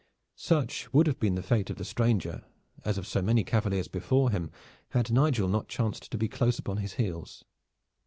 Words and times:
Such 0.35 0.91
would 0.91 1.05
have 1.05 1.19
been 1.19 1.35
the 1.35 1.43
fate 1.43 1.69
of 1.69 1.75
the 1.75 1.85
stranger, 1.85 2.43
as 2.83 2.97
of 2.97 3.05
so 3.05 3.21
many 3.21 3.43
cavaliers 3.43 3.87
before 3.87 4.31
him, 4.31 4.49
had 4.89 5.11
Nigel 5.11 5.47
not 5.47 5.67
chanced 5.67 6.09
to 6.09 6.17
be 6.17 6.27
close 6.27 6.57
upon 6.57 6.77
his 6.77 6.93
heels. 6.93 7.45